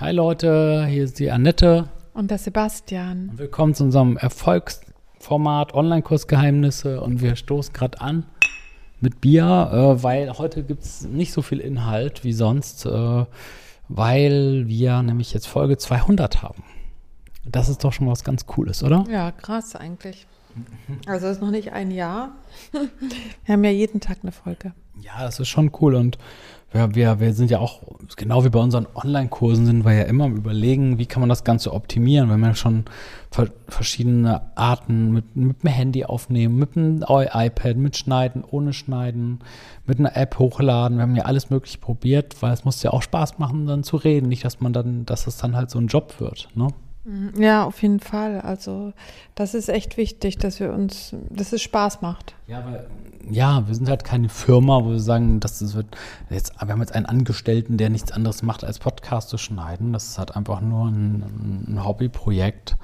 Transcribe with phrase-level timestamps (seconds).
[0.00, 1.90] Hi Leute, hier ist die Annette.
[2.14, 3.32] Und der Sebastian.
[3.34, 8.24] Willkommen zu unserem Erfolgsformat Online-Kursgeheimnisse und wir stoßen gerade an
[9.00, 13.26] mit Bier, äh, weil heute gibt es nicht so viel Inhalt wie sonst, äh,
[13.88, 16.64] weil wir nämlich jetzt Folge 200 haben.
[17.44, 19.04] Das ist doch schon was ganz Cooles, oder?
[19.10, 20.26] Ja, krass eigentlich.
[21.06, 22.32] Also ist noch nicht ein Jahr.
[23.44, 24.72] Wir haben ja jeden Tag eine Folge.
[25.00, 26.18] Ja, das ist schon cool und
[26.72, 27.80] wir, wir, wir sind ja auch,
[28.16, 31.42] genau wie bei unseren Online-Kursen, sind wir ja immer am Überlegen, wie kann man das
[31.42, 32.28] Ganze optimieren.
[32.28, 32.84] Wir haben ja schon
[33.66, 39.40] verschiedene Arten mit, mit dem Handy aufnehmen, mit dem iPad, mit Schneiden, ohne Schneiden,
[39.84, 40.98] mit einer App hochladen.
[40.98, 43.96] Wir haben ja alles mögliche probiert, weil es muss ja auch Spaß machen, dann zu
[43.96, 44.28] reden.
[44.28, 46.48] Nicht, dass man dann, dass es dann halt so ein Job wird.
[46.54, 46.68] Ne?
[47.04, 47.40] Mhm.
[47.40, 48.40] Ja, auf jeden Fall.
[48.40, 48.92] Also
[49.34, 52.34] das ist echt wichtig, dass wir uns, dass es Spaß macht.
[52.46, 52.86] Ja, weil,
[53.30, 55.96] ja, wir sind halt keine Firma, wo wir sagen, dass es wird
[56.28, 59.92] jetzt, wir haben jetzt einen Angestellten, der nichts anderes macht als Podcast zu schneiden.
[59.92, 62.76] Das ist halt einfach nur ein, ein Hobbyprojekt.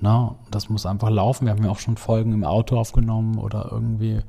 [0.00, 0.34] Ne?
[0.50, 1.46] Das muss einfach laufen.
[1.46, 4.20] Wir haben ja auch schon Folgen im Auto aufgenommen oder irgendwie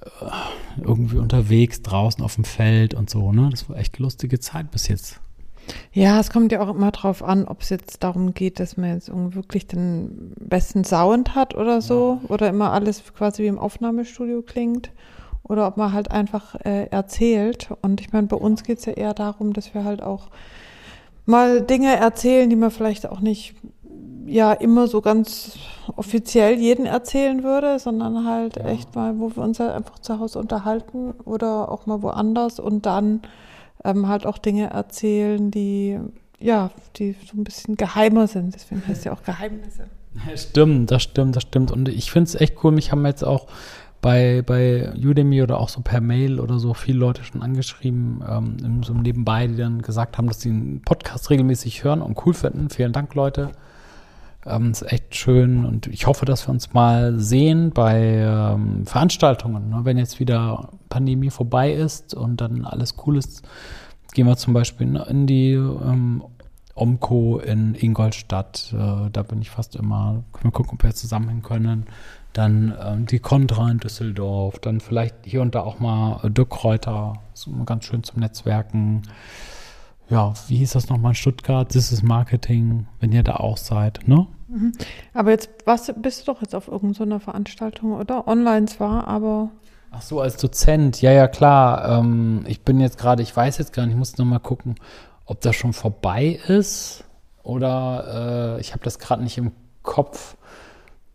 [0.00, 3.32] äh, irgendwie unterwegs draußen auf dem Feld und so.
[3.32, 3.48] Ne?
[3.50, 5.20] Das war echt lustige Zeit bis jetzt.
[5.92, 8.94] Ja, es kommt ja auch immer drauf an, ob es jetzt darum geht, dass man
[8.94, 12.30] jetzt wirklich den besten Sound hat oder so, ja.
[12.30, 14.90] oder immer alles quasi wie im Aufnahmestudio klingt,
[15.44, 17.70] oder ob man halt einfach äh, erzählt.
[17.82, 20.28] Und ich meine, bei uns geht es ja eher darum, dass wir halt auch
[21.26, 23.54] mal Dinge erzählen, die man vielleicht auch nicht
[24.26, 25.58] ja immer so ganz
[25.96, 28.66] offiziell jeden erzählen würde, sondern halt ja.
[28.66, 32.86] echt mal, wo wir uns halt einfach zu Hause unterhalten oder auch mal woanders und
[32.86, 33.20] dann
[33.84, 35.98] ähm, halt auch Dinge erzählen, die
[36.42, 38.54] ja, die so ein bisschen geheimer sind.
[38.54, 39.86] Deswegen heißt es ja auch Geheimnisse.
[40.36, 41.70] Stimmt, das stimmt, das stimmt.
[41.70, 42.72] Und ich finde es echt cool.
[42.72, 43.46] Mich haben jetzt auch
[44.02, 48.82] bei, bei Udemy oder auch so per Mail oder so viele Leute schon angeschrieben, ähm,
[48.82, 52.68] so nebenbei, die dann gesagt haben, dass sie einen Podcast regelmäßig hören und cool finden.
[52.68, 53.52] Vielen Dank, Leute.
[54.44, 59.70] Ähm, ist echt schön und ich hoffe, dass wir uns mal sehen bei ähm, Veranstaltungen.
[59.70, 59.80] Ne?
[59.84, 63.42] Wenn jetzt wieder Pandemie vorbei ist und dann alles cool ist,
[64.14, 66.24] gehen wir zum Beispiel in die ähm,
[66.74, 68.72] Omco in Ingolstadt.
[68.72, 70.24] Äh, da bin ich fast immer.
[70.32, 71.86] Können wir gucken, ob wir zusammenhängen können.
[72.32, 74.58] Dann ähm, die Contra in Düsseldorf.
[74.58, 77.14] Dann vielleicht hier und da auch mal äh, Dirk Kräuter.
[77.34, 79.02] So ganz schön zum Netzwerken
[80.08, 81.68] ja, wie hieß das nochmal in Stuttgart?
[81.68, 84.26] This is Marketing, wenn ihr da auch seid, ne?
[84.48, 84.72] Mhm.
[85.14, 88.28] Aber jetzt was, bist du doch jetzt auf irgendeiner Veranstaltung, oder?
[88.28, 89.50] Online zwar, aber.
[89.90, 91.98] Ach so, als Dozent, ja, ja, klar.
[92.00, 94.76] Ähm, ich bin jetzt gerade, ich weiß jetzt gar nicht, ich muss nochmal gucken,
[95.24, 97.04] ob das schon vorbei ist
[97.42, 99.52] oder äh, ich habe das gerade nicht im
[99.82, 100.36] Kopf.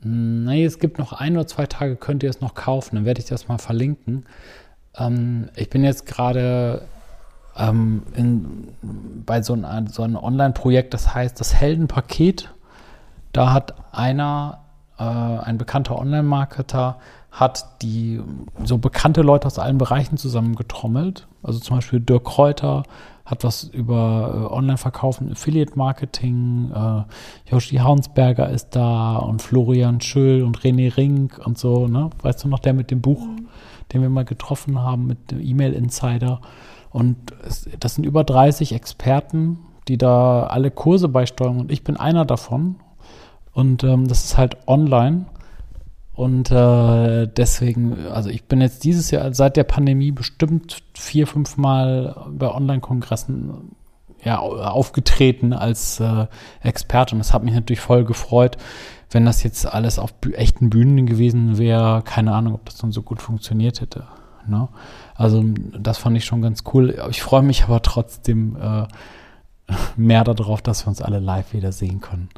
[0.00, 3.20] Nee, es gibt noch ein oder zwei Tage, könnt ihr es noch kaufen, dann werde
[3.20, 4.26] ich das mal verlinken.
[4.96, 6.82] Ähm, ich bin jetzt gerade
[7.56, 8.68] ähm, in,
[9.24, 12.52] bei so, ein, so einem Online-Projekt, das heißt das Heldenpaket.
[13.32, 14.60] Da hat einer,
[14.98, 16.98] äh, ein bekannter Online-Marketer,
[17.30, 18.20] hat die
[18.62, 21.26] so bekannte Leute aus allen Bereichen zusammengetrommelt.
[21.42, 22.84] Also zum Beispiel Dirk Kräuter
[23.24, 30.60] hat was über äh, Online-Verkaufen, Affiliate-Marketing, äh, Joshi Haunsberger ist da und Florian Schöll und
[30.60, 32.10] René Rink und so, ne?
[32.22, 33.48] Weißt du noch, der mit dem Buch, mhm.
[33.92, 36.40] den wir mal getroffen haben, mit dem E-Mail-Insider.
[36.94, 41.96] Und es, das sind über 30 Experten, die da alle Kurse beisteuern und ich bin
[41.96, 42.76] einer davon.
[43.52, 45.26] Und ähm, das ist halt online.
[46.14, 51.56] Und äh, deswegen, also ich bin jetzt dieses Jahr seit der Pandemie bestimmt vier, fünf
[51.56, 53.72] Mal bei Online-Kongressen
[54.22, 56.28] ja, aufgetreten als äh,
[56.62, 57.16] Experte.
[57.16, 58.56] Und das hat mich natürlich voll gefreut,
[59.10, 62.02] wenn das jetzt alles auf echten Bühnen gewesen wäre.
[62.04, 64.04] Keine Ahnung, ob das dann so gut funktioniert hätte.
[64.46, 64.68] Ne?
[65.14, 65.44] Also
[65.78, 66.96] das fand ich schon ganz cool.
[67.10, 68.86] Ich freue mich aber trotzdem äh,
[69.96, 72.28] mehr darauf, dass wir uns alle live wieder sehen können.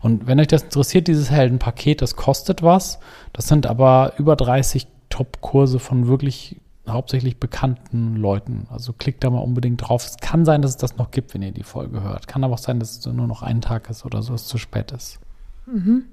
[0.00, 2.98] Und wenn euch das interessiert, dieses Heldenpaket, das kostet was.
[3.32, 8.66] Das sind aber über 30 Top-Kurse von wirklich hauptsächlich bekannten Leuten.
[8.70, 10.06] Also klickt da mal unbedingt drauf.
[10.06, 12.28] Es kann sein, dass es das noch gibt, wenn ihr die Folge hört.
[12.28, 14.58] Kann aber auch sein, dass es nur noch ein Tag ist oder so, es zu
[14.58, 15.18] spät ist.
[15.66, 16.04] Mhm.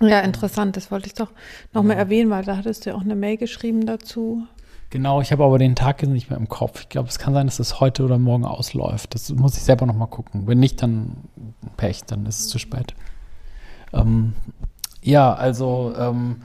[0.00, 0.76] Ja, interessant.
[0.76, 1.30] Das wollte ich doch
[1.72, 1.92] noch ja.
[1.92, 4.46] erwähnen, weil da hattest du ja auch eine Mail geschrieben dazu.
[4.94, 6.82] Genau, ich habe aber den Tag jetzt nicht mehr im Kopf.
[6.82, 9.16] Ich glaube, es kann sein, dass es heute oder morgen ausläuft.
[9.16, 10.46] Das muss ich selber noch mal gucken.
[10.46, 11.16] Wenn nicht, dann
[11.76, 12.94] Pech, dann ist es zu spät.
[13.92, 14.34] Ähm,
[15.02, 16.42] ja, also ähm,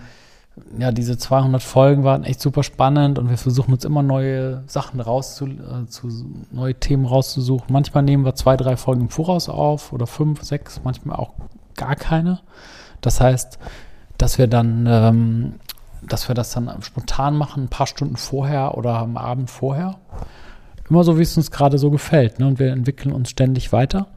[0.80, 5.00] ja, diese 200 Folgen waren echt super spannend und wir versuchen uns immer neue Sachen
[5.00, 6.10] rauszu, äh, zu,
[6.50, 7.72] neue Themen rauszusuchen.
[7.72, 11.34] Manchmal nehmen wir zwei, drei Folgen im Voraus auf oder fünf, sechs, manchmal auch
[11.76, 12.40] gar keine.
[13.02, 13.60] Das heißt,
[14.18, 15.54] dass wir dann ähm,
[16.02, 20.00] dass wir das dann spontan machen, ein paar Stunden vorher oder am Abend vorher.
[20.90, 22.40] immer so, wie es uns gerade so gefällt.
[22.40, 22.48] Ne?
[22.48, 24.08] Und wir entwickeln uns ständig weiter.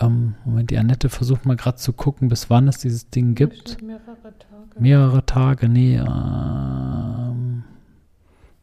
[0.00, 3.80] Ähm, Moment, die Annette versucht mal gerade zu gucken, bis wann es dieses Ding gibt.
[3.82, 4.80] Mehrere Tage.
[4.80, 5.96] Mehrere Tage, nee.
[5.96, 7.64] Ähm,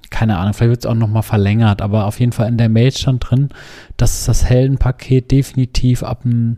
[0.09, 2.91] keine Ahnung, vielleicht wird es auch nochmal verlängert, aber auf jeden Fall in der Mail
[2.91, 3.49] stand drin,
[3.95, 6.57] dass es das Heldenpaket definitiv ab dem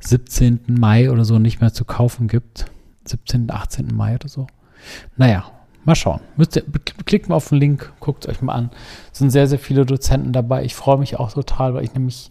[0.00, 0.60] 17.
[0.68, 2.66] Mai oder so nicht mehr zu kaufen gibt.
[3.04, 3.88] 17., 18.
[3.94, 4.46] Mai oder so.
[5.16, 5.44] Naja,
[5.84, 6.20] mal schauen.
[6.36, 6.64] Müsst ihr,
[7.04, 8.70] klickt mal auf den Link, guckt es euch mal an.
[9.12, 10.64] Es sind sehr, sehr viele Dozenten dabei.
[10.64, 12.30] Ich freue mich auch total, weil ich nämlich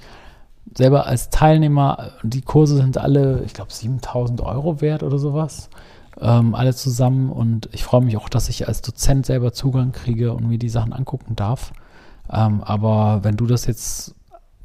[0.76, 5.70] selber als Teilnehmer, die Kurse sind alle, ich glaube, 7000 Euro wert oder sowas.
[6.20, 10.34] Ähm, alle zusammen und ich freue mich auch, dass ich als Dozent selber Zugang kriege
[10.34, 11.74] und mir die Sachen angucken darf.
[12.32, 14.16] Ähm, aber wenn du das jetzt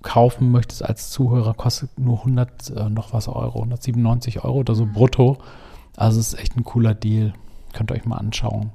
[0.03, 4.87] kaufen möchtest als Zuhörer, kostet nur 100 äh, noch was Euro, 197 Euro oder so
[4.87, 5.39] brutto.
[5.97, 7.33] Also es ist echt ein cooler Deal.
[7.77, 8.71] Könnt ihr euch mal anschauen.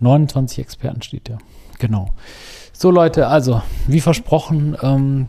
[0.00, 1.38] 29 Experten steht ja.
[1.78, 2.10] Genau.
[2.74, 5.28] So Leute, also wie versprochen, ähm,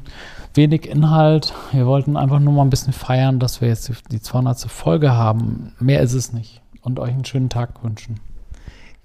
[0.54, 1.54] wenig Inhalt.
[1.72, 4.60] Wir wollten einfach nur mal ein bisschen feiern, dass wir jetzt die 200.
[4.70, 5.74] Folge haben.
[5.80, 6.62] Mehr ist es nicht.
[6.82, 8.20] Und euch einen schönen Tag wünschen.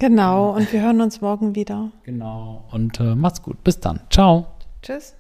[0.01, 1.91] Genau, und wir hören uns morgen wieder.
[2.03, 2.65] Genau.
[2.73, 3.63] Und äh, macht's gut.
[3.63, 4.01] Bis dann.
[4.11, 4.47] Ciao.
[4.83, 5.15] Tschüss.